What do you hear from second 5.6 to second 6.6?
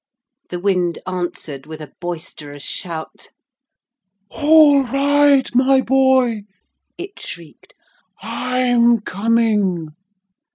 boy,'